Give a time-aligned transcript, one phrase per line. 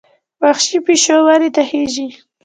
[0.41, 2.07] وحشي پیشو ونې ته خېژي.